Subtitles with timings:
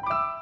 [0.00, 0.37] you